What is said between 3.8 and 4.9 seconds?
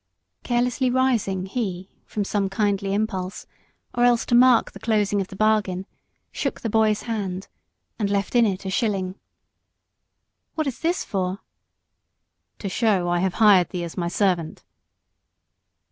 or else to mark the